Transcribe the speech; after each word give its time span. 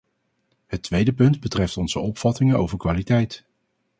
Het 0.67 0.81
tweede 0.81 1.13
punt 1.13 1.39
betreft 1.39 1.77
onze 1.77 1.99
opvattingen 1.99 2.55
over 2.57 2.77
kwaliteit. 2.77 3.45